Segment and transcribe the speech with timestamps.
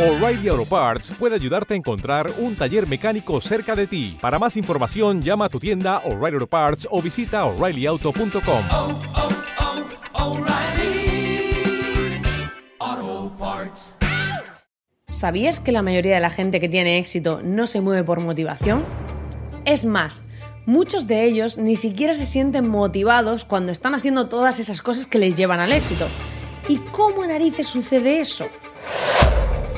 [0.00, 4.16] O'Reilly Auto Parts puede ayudarte a encontrar un taller mecánico cerca de ti.
[4.18, 8.64] Para más información, llama a tu tienda O'Reilly Auto Parts o visita oreillyauto.com.
[8.70, 8.98] oh,
[10.14, 11.52] oh, O'Reilly
[12.78, 13.96] Auto Parts.
[15.08, 18.82] ¿Sabías que la mayoría de la gente que tiene éxito no se mueve por motivación?
[19.66, 20.24] Es más,
[20.64, 25.18] muchos de ellos ni siquiera se sienten motivados cuando están haciendo todas esas cosas que
[25.18, 26.08] les llevan al éxito.
[26.68, 28.48] ¿Y cómo narices sucede eso?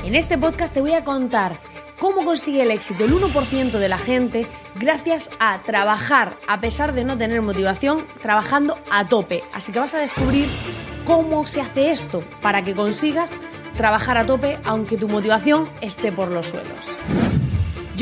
[0.03, 1.61] En este podcast te voy a contar
[1.97, 7.05] cómo consigue el éxito el 1% de la gente gracias a trabajar a pesar de
[7.05, 9.43] no tener motivación, trabajando a tope.
[9.53, 10.49] Así que vas a descubrir
[11.05, 13.39] cómo se hace esto para que consigas
[13.77, 16.97] trabajar a tope aunque tu motivación esté por los suelos.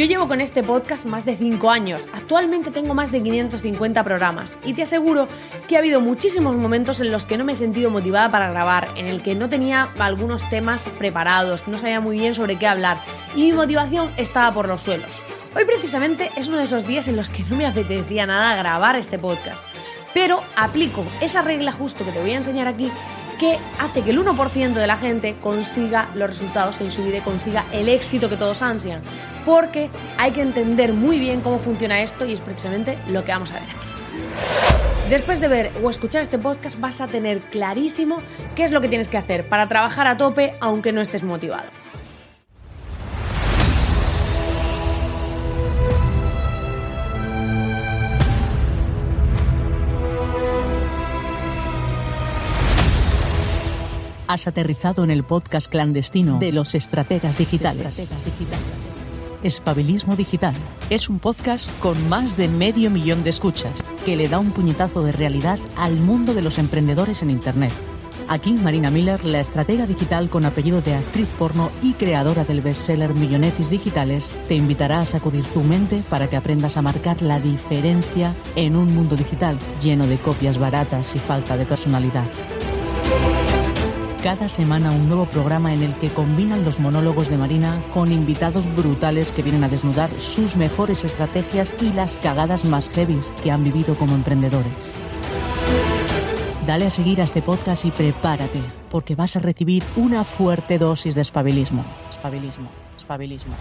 [0.02, 4.58] Yo llevo con este podcast más de 5 años, actualmente tengo más de 550 programas
[4.66, 5.28] y te aseguro
[5.68, 8.90] que ha habido muchísimos momentos en los que no me he sentido motivada para grabar,
[8.96, 12.98] en el que no tenía algunos temas preparados, no sabía muy bien sobre qué hablar
[13.36, 15.22] y mi motivación estaba por los suelos.
[15.56, 18.96] Hoy precisamente es uno de esos días en los que no me apetecía nada grabar
[18.96, 19.64] este podcast,
[20.16, 22.90] pero aplico esa regla justo que te voy a enseñar aquí
[23.42, 27.22] que hace que el 1% de la gente consiga los resultados en su vida y
[27.22, 29.02] consiga el éxito que todos ansian.
[29.44, 29.90] Porque
[30.20, 33.56] hay que entender muy bien cómo funciona esto y es precisamente lo que vamos a
[33.56, 33.74] ver aquí.
[35.10, 38.22] Después de ver o escuchar este podcast vas a tener clarísimo
[38.56, 41.81] qué es lo que tienes que hacer para trabajar a tope aunque no estés motivado.
[54.32, 58.10] Has aterrizado en el podcast clandestino de los estrategas digitales.
[59.44, 60.56] Espabilismo Digital
[60.90, 65.04] es un podcast con más de medio millón de escuchas que le da un puñetazo
[65.04, 67.74] de realidad al mundo de los emprendedores en Internet.
[68.30, 73.14] Aquí Marina Miller, la estratega digital con apellido de actriz porno y creadora del bestseller
[73.14, 78.34] Millonetis Digitales, te invitará a sacudir tu mente para que aprendas a marcar la diferencia
[78.56, 82.30] en un mundo digital lleno de copias baratas y falta de personalidad.
[84.24, 88.72] Cada semana un nuevo programa en el que combinan los monólogos de Marina con invitados
[88.76, 93.64] brutales que vienen a desnudar sus mejores estrategias y las cagadas más heavies que han
[93.64, 94.72] vivido como emprendedores.
[96.68, 98.62] Dale a seguir a este podcast y prepárate,
[98.92, 101.84] porque vas a recibir una fuerte dosis de espabilismo.
[102.12, 103.56] Espabilismo, espabilismo.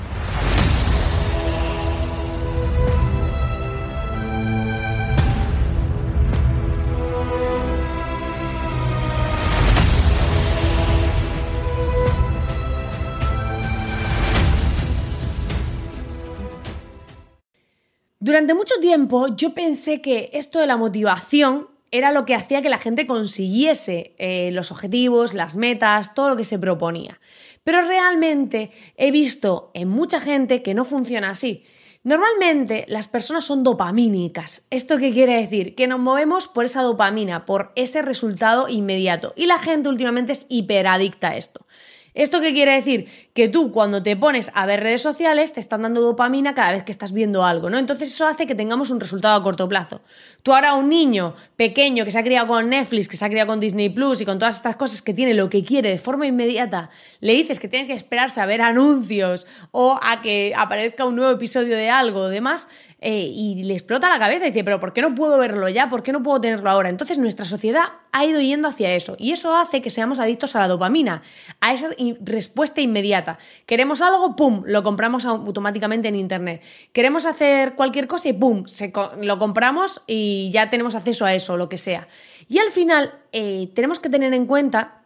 [18.31, 22.69] Durante mucho tiempo yo pensé que esto de la motivación era lo que hacía que
[22.69, 27.19] la gente consiguiese eh, los objetivos, las metas, todo lo que se proponía.
[27.65, 31.65] Pero realmente he visto en mucha gente que no funciona así.
[32.05, 34.65] Normalmente las personas son dopamínicas.
[34.71, 35.75] ¿Esto qué quiere decir?
[35.75, 39.33] Que nos movemos por esa dopamina, por ese resultado inmediato.
[39.35, 41.67] Y la gente últimamente es hiperadicta a esto.
[42.15, 43.09] ¿Esto qué quiere decir?
[43.35, 46.83] Que tú cuando te pones a ver redes sociales te están dando dopamina cada vez
[46.83, 47.79] que estás viendo algo, ¿no?
[47.79, 50.01] Entonces eso hace que tengamos un resultado a corto plazo.
[50.43, 53.47] Tú ahora un niño pequeño que se ha criado con Netflix, que se ha criado
[53.49, 56.27] con Disney Plus y con todas estas cosas que tiene lo que quiere de forma
[56.27, 61.17] inmediata, le dices que tiene que esperarse a ver anuncios o a que aparezca un
[61.17, 62.69] nuevo episodio de algo o demás,
[63.03, 65.89] eh, y le explota la cabeza y dice, pero ¿por qué no puedo verlo ya?
[65.89, 66.91] ¿Por qué no puedo tenerlo ahora?
[66.91, 70.61] Entonces nuestra sociedad ha ido yendo hacia eso y eso hace que seamos adictos a
[70.61, 71.23] la dopamina,
[71.61, 71.89] a esa
[72.21, 73.39] respuesta inmediata.
[73.65, 76.63] Queremos algo, ¡pum!, lo compramos automáticamente en Internet.
[76.93, 81.57] Queremos hacer cualquier cosa y ¡pum!, se lo compramos y ya tenemos acceso a eso,
[81.57, 82.07] lo que sea.
[82.49, 85.03] Y al final eh, tenemos que tener en cuenta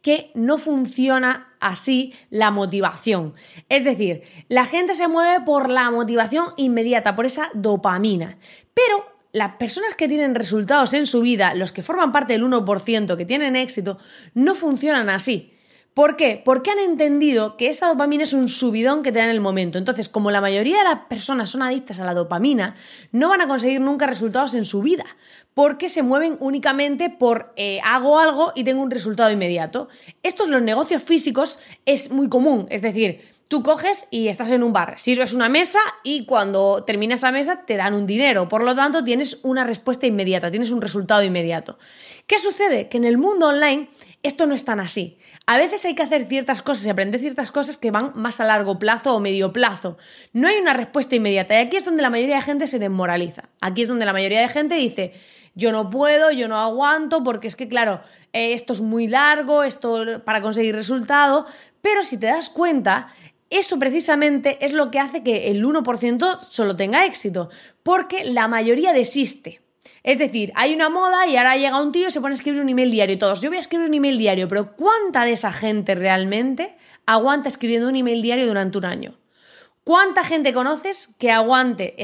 [0.00, 3.32] que no funciona así la motivación.
[3.68, 8.36] Es decir, la gente se mueve por la motivación inmediata, por esa dopamina.
[8.74, 13.16] Pero las personas que tienen resultados en su vida, los que forman parte del 1%
[13.16, 13.98] que tienen éxito,
[14.34, 15.54] no funcionan así.
[15.94, 16.42] ¿Por qué?
[16.44, 19.78] Porque han entendido que esa dopamina es un subidón que te da en el momento.
[19.78, 22.74] Entonces, como la mayoría de las personas son adictas a la dopamina,
[23.12, 25.04] no van a conseguir nunca resultados en su vida,
[25.54, 29.86] porque se mueven únicamente por eh, hago algo y tengo un resultado inmediato.
[30.24, 34.62] Esto en los negocios físicos es muy común, es decir, Tú coges y estás en
[34.62, 38.48] un bar, sirves una mesa y cuando termina esa mesa te dan un dinero.
[38.48, 41.78] Por lo tanto, tienes una respuesta inmediata, tienes un resultado inmediato.
[42.26, 42.88] ¿Qué sucede?
[42.88, 43.88] Que en el mundo online
[44.22, 45.18] esto no es tan así.
[45.46, 48.46] A veces hay que hacer ciertas cosas y aprender ciertas cosas que van más a
[48.46, 49.98] largo plazo o medio plazo.
[50.32, 53.50] No hay una respuesta inmediata y aquí es donde la mayoría de gente se desmoraliza.
[53.60, 55.12] Aquí es donde la mayoría de gente dice,
[55.54, 58.00] yo no puedo, yo no aguanto, porque es que, claro,
[58.32, 61.46] eh, esto es muy largo, esto para conseguir resultado,
[61.82, 63.12] Pero si te das cuenta,
[63.58, 67.50] eso precisamente es lo que hace que el 1% solo tenga éxito,
[67.82, 69.60] porque la mayoría desiste.
[70.02, 72.60] Es decir, hay una moda y ahora llega un tío y se pone a escribir
[72.60, 75.52] un email diario todos, yo voy a escribir un email diario, pero ¿cuánta de esa
[75.52, 79.18] gente realmente aguanta escribiendo un email diario durante un año?
[79.84, 81.94] ¿Cuánta gente conoces que aguante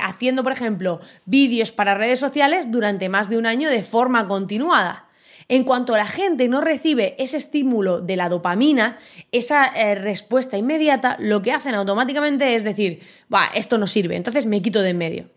[0.00, 5.05] haciendo, por ejemplo, vídeos para redes sociales durante más de un año de forma continuada?
[5.48, 8.98] En cuanto la gente no recibe ese estímulo de la dopamina,
[9.30, 13.00] esa eh, respuesta inmediata, lo que hacen automáticamente es decir,
[13.32, 15.30] va, esto no sirve, entonces me quito de en medio.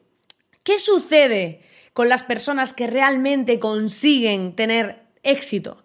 [0.64, 1.62] ¿Qué sucede
[1.94, 5.84] con las personas que realmente consiguen tener éxito?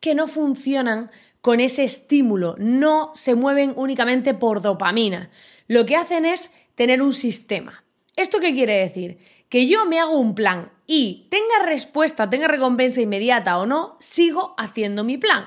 [0.00, 1.10] Que no funcionan
[1.40, 5.30] con ese estímulo, no se mueven únicamente por dopamina.
[5.66, 7.84] Lo que hacen es tener un sistema.
[8.16, 9.18] ¿Esto qué quiere decir?
[9.48, 14.54] Que yo me hago un plan y tenga respuesta, tenga recompensa inmediata o no, sigo
[14.58, 15.46] haciendo mi plan.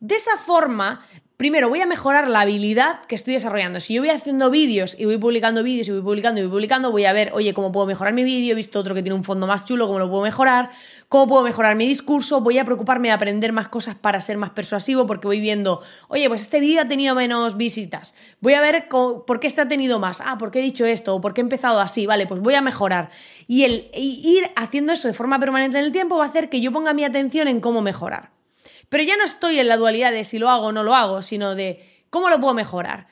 [0.00, 1.06] De esa forma
[1.40, 3.80] primero voy a mejorar la habilidad que estoy desarrollando.
[3.80, 6.90] Si yo voy haciendo vídeos y voy publicando vídeos y voy publicando y voy publicando,
[6.90, 9.24] voy a ver, oye, cómo puedo mejorar mi vídeo, he visto otro que tiene un
[9.24, 10.68] fondo más chulo, cómo lo puedo mejorar,
[11.08, 14.50] cómo puedo mejorar mi discurso, voy a preocuparme de aprender más cosas para ser más
[14.50, 18.88] persuasivo porque voy viendo, oye, pues este vídeo ha tenido menos visitas, voy a ver
[18.90, 21.40] por qué este ha tenido más, ah, por qué he dicho esto o por qué
[21.40, 23.08] he empezado así, vale, pues voy a mejorar.
[23.46, 26.60] Y el ir haciendo eso de forma permanente en el tiempo va a hacer que
[26.60, 28.39] yo ponga mi atención en cómo mejorar.
[28.90, 31.22] Pero ya no estoy en la dualidad de si lo hago o no lo hago,
[31.22, 33.06] sino de cómo lo puedo mejorar.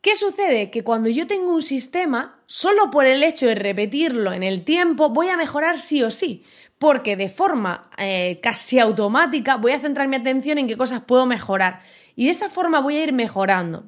[0.00, 0.70] ¿Qué sucede?
[0.70, 5.10] Que cuando yo tengo un sistema, solo por el hecho de repetirlo en el tiempo,
[5.10, 6.42] voy a mejorar sí o sí,
[6.78, 11.26] porque de forma eh, casi automática voy a centrar mi atención en qué cosas puedo
[11.26, 11.82] mejorar.
[12.16, 13.84] Y de esa forma voy a ir mejorando.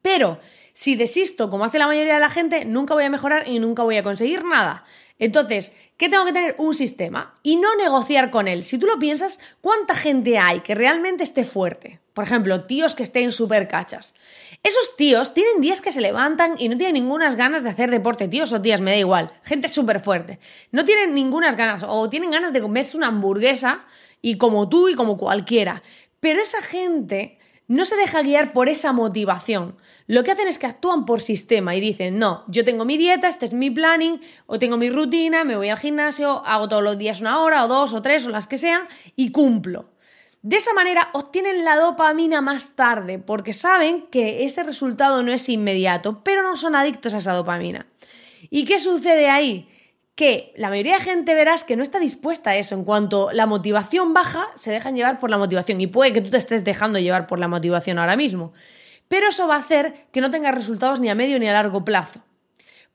[0.00, 0.40] Pero
[0.72, 3.82] si desisto, como hace la mayoría de la gente, nunca voy a mejorar y nunca
[3.82, 4.84] voy a conseguir nada.
[5.22, 6.56] Entonces, ¿qué tengo que tener?
[6.58, 8.64] Un sistema y no negociar con él.
[8.64, 12.00] Si tú lo piensas, ¿cuánta gente hay que realmente esté fuerte?
[12.12, 14.16] Por ejemplo, tíos que estén súper cachas.
[14.64, 18.26] Esos tíos tienen días que se levantan y no tienen ninguna ganas de hacer deporte,
[18.26, 19.32] tíos o tías, me da igual.
[19.44, 20.40] Gente súper fuerte.
[20.72, 23.84] No tienen ninguna ganas o tienen ganas de comerse una hamburguesa
[24.20, 25.84] y como tú y como cualquiera.
[26.18, 27.38] Pero esa gente
[27.72, 29.76] no se deja guiar por esa motivación.
[30.06, 33.28] Lo que hacen es que actúan por sistema y dicen, no, yo tengo mi dieta,
[33.28, 36.98] este es mi planning, o tengo mi rutina, me voy al gimnasio, hago todos los
[36.98, 38.82] días una hora, o dos, o tres, o las que sean,
[39.16, 39.88] y cumplo.
[40.42, 45.48] De esa manera obtienen la dopamina más tarde, porque saben que ese resultado no es
[45.48, 47.86] inmediato, pero no son adictos a esa dopamina.
[48.50, 49.66] ¿Y qué sucede ahí?
[50.22, 52.76] Que la mayoría de gente verás que no está dispuesta a eso.
[52.76, 55.80] En cuanto la motivación baja, se dejan llevar por la motivación.
[55.80, 58.52] Y puede que tú te estés dejando llevar por la motivación ahora mismo.
[59.08, 61.84] Pero eso va a hacer que no tengas resultados ni a medio ni a largo
[61.84, 62.20] plazo.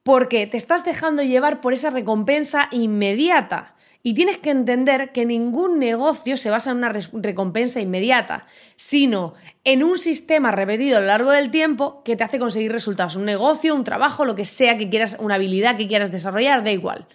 [0.04, 3.76] Porque te estás dejando llevar por esa recompensa inmediata.
[4.08, 8.46] Y tienes que entender que ningún negocio se basa en una recompensa inmediata,
[8.78, 9.34] sino
[9.66, 13.18] en un sistema repetido a lo largo del tiempo que te hace conseguir resultados.
[13.18, 16.72] Un negocio, un trabajo, lo que sea que quieras, una habilidad que quieras desarrollar, da
[16.72, 17.06] igual.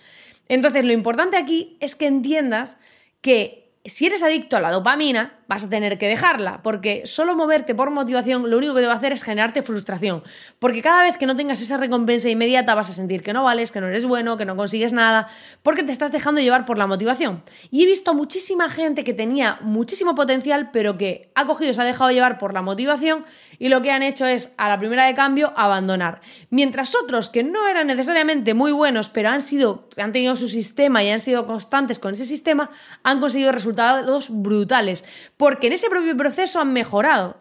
[0.49, 2.77] Entonces, lo importante aquí es que entiendas
[3.23, 7.75] que si eres adicto a la dopamina, vas a tener que dejarla, porque solo moverte
[7.75, 10.23] por motivación lo único que te va a hacer es generarte frustración,
[10.59, 13.73] porque cada vez que no tengas esa recompensa inmediata vas a sentir que no vales,
[13.73, 15.29] que no eres bueno, que no consigues nada,
[15.63, 17.43] porque te estás dejando llevar por la motivación.
[17.71, 21.85] Y he visto muchísima gente que tenía muchísimo potencial, pero que ha cogido, se ha
[21.85, 23.25] dejado llevar por la motivación
[23.59, 26.21] y lo que han hecho es, a la primera de cambio, abandonar.
[26.51, 31.03] Mientras otros que no eran necesariamente muy buenos, pero han sido, han tenido su sistema
[31.05, 32.71] y han sido constantes con ese sistema,
[33.03, 35.05] han conseguido resultados brutales
[35.43, 37.37] porque en ese propio proceso han mejorado.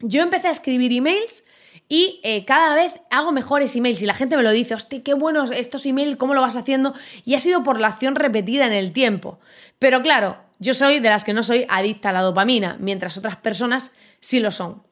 [0.00, 1.44] Yo empecé a escribir emails
[1.90, 5.12] y eh, cada vez hago mejores emails y la gente me lo dice, hostia, qué
[5.12, 6.94] buenos estos emails, ¿cómo lo vas haciendo?
[7.26, 9.40] Y ha sido por la acción repetida en el tiempo.
[9.78, 13.36] Pero claro, yo soy de las que no soy adicta a la dopamina, mientras otras
[13.36, 14.82] personas sí lo son.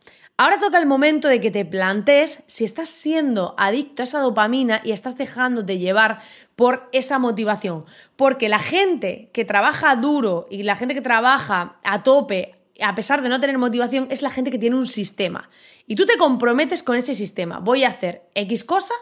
[0.42, 4.80] Ahora toca el momento de que te plantees si estás siendo adicto a esa dopamina
[4.82, 6.20] y estás dejándote llevar
[6.56, 7.84] por esa motivación.
[8.16, 13.22] Porque la gente que trabaja duro y la gente que trabaja a tope, a pesar
[13.22, 15.49] de no tener motivación, es la gente que tiene un sistema.
[15.87, 17.61] Y tú te comprometes con ese sistema.
[17.61, 18.94] Voy a hacer X cosa,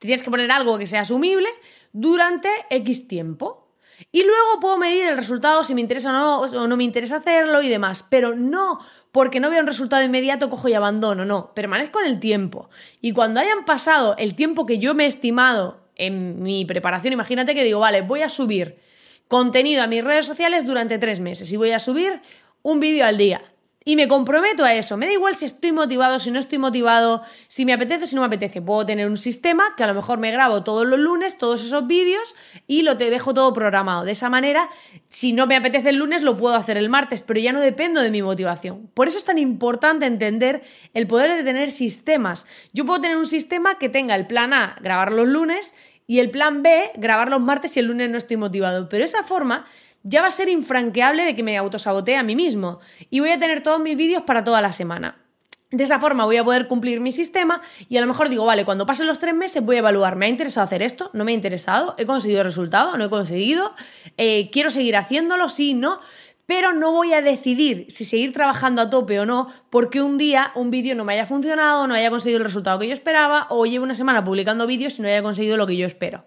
[0.00, 1.48] te tienes que poner algo que sea asumible
[1.92, 3.67] durante X tiempo.
[4.12, 7.62] Y luego puedo medir el resultado si me interesa o no, no me interesa hacerlo
[7.62, 8.04] y demás.
[8.08, 8.78] Pero no
[9.12, 11.24] porque no veo un resultado inmediato, cojo y abandono.
[11.24, 12.68] No, permanezco en el tiempo.
[13.00, 17.54] Y cuando hayan pasado el tiempo que yo me he estimado en mi preparación, imagínate
[17.54, 18.78] que digo, vale, voy a subir
[19.26, 22.20] contenido a mis redes sociales durante tres meses y voy a subir
[22.62, 23.42] un vídeo al día.
[23.88, 24.98] Y me comprometo a eso.
[24.98, 28.20] Me da igual si estoy motivado, si no estoy motivado, si me apetece, si no
[28.20, 28.60] me apetece.
[28.60, 31.86] Puedo tener un sistema que a lo mejor me grabo todos los lunes, todos esos
[31.86, 34.04] vídeos y lo te dejo todo programado.
[34.04, 34.68] De esa manera,
[35.08, 38.02] si no me apetece el lunes, lo puedo hacer el martes, pero ya no dependo
[38.02, 38.90] de mi motivación.
[38.92, 42.46] Por eso es tan importante entender el poder de tener sistemas.
[42.74, 45.74] Yo puedo tener un sistema que tenga el plan A, grabar los lunes,
[46.10, 48.88] y el plan B, grabar los martes si el lunes no estoy motivado.
[48.88, 49.66] Pero esa forma
[50.02, 53.38] ya va a ser infranqueable de que me autosabotee a mí mismo y voy a
[53.38, 55.24] tener todos mis vídeos para toda la semana.
[55.70, 58.64] De esa forma voy a poder cumplir mi sistema y a lo mejor digo, vale,
[58.64, 61.10] cuando pasen los tres meses voy a evaluar, ¿me ha interesado hacer esto?
[61.12, 61.94] ¿No me ha interesado?
[61.98, 62.96] ¿He conseguido resultado?
[62.96, 63.74] ¿No he conseguido?
[64.16, 65.50] Eh, ¿Quiero seguir haciéndolo?
[65.50, 66.00] Sí, no.
[66.46, 70.52] Pero no voy a decidir si seguir trabajando a tope o no porque un día
[70.54, 73.66] un vídeo no me haya funcionado, no haya conseguido el resultado que yo esperaba o
[73.66, 76.24] llevo una semana publicando vídeos y no haya conseguido lo que yo espero.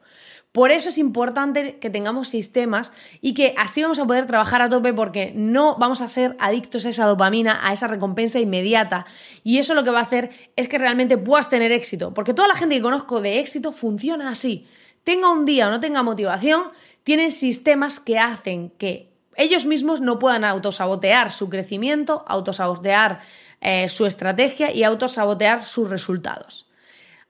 [0.51, 2.91] Por eso es importante que tengamos sistemas
[3.21, 6.85] y que así vamos a poder trabajar a tope porque no vamos a ser adictos
[6.85, 9.05] a esa dopamina, a esa recompensa inmediata.
[9.43, 12.13] Y eso lo que va a hacer es que realmente puedas tener éxito.
[12.13, 14.67] Porque toda la gente que conozco de éxito funciona así.
[15.05, 16.63] Tenga un día o no tenga motivación,
[17.03, 23.21] tienen sistemas que hacen que ellos mismos no puedan autosabotear su crecimiento, autosabotear
[23.61, 26.67] eh, su estrategia y autosabotear sus resultados.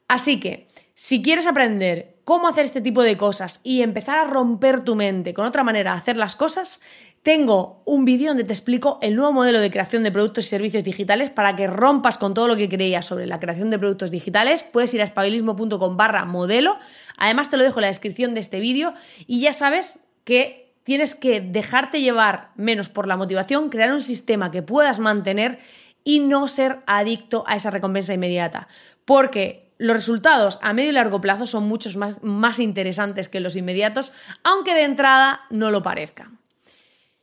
[0.07, 4.85] Así que, si quieres aprender cómo hacer este tipo de cosas y empezar a romper
[4.85, 6.79] tu mente con otra manera de hacer las cosas,
[7.23, 10.85] tengo un vídeo donde te explico el nuevo modelo de creación de productos y servicios
[10.85, 14.63] digitales para que rompas con todo lo que creías sobre la creación de productos digitales.
[14.63, 16.77] Puedes ir a espabilismo.com barra modelo.
[17.17, 18.93] Además te lo dejo en la descripción de este vídeo
[19.27, 24.51] y ya sabes que tienes que dejarte llevar menos por la motivación, crear un sistema
[24.51, 25.59] que puedas mantener
[26.05, 28.69] y no ser adicto a esa recompensa inmediata.
[29.03, 33.55] Porque los resultados a medio y largo plazo son muchos más, más interesantes que los
[33.55, 36.29] inmediatos, aunque de entrada no lo parezca.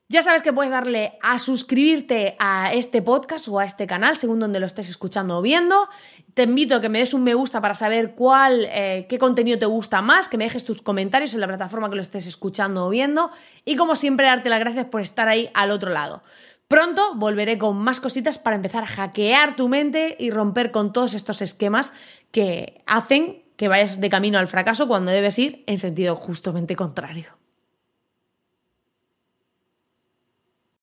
[0.08, 4.40] Ya sabes que puedes darle a suscribirte a este podcast o a este canal, según
[4.40, 5.88] donde lo estés escuchando o viendo.
[6.34, 9.58] Te invito a que me des un me gusta para saber cuál, eh, qué contenido
[9.58, 12.86] te gusta más, que me dejes tus comentarios en la plataforma que lo estés escuchando
[12.86, 13.30] o viendo.
[13.64, 16.24] Y como siempre, darte las gracias por estar ahí al otro lado.
[16.68, 21.14] Pronto volveré con más cositas para empezar a hackear tu mente y romper con todos
[21.14, 21.94] estos esquemas
[22.30, 27.38] que hacen que vayas de camino al fracaso cuando debes ir en sentido justamente contrario.